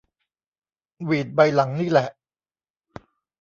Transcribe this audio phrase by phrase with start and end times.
[1.05, 2.09] หวีดใบหลังนี่แหละ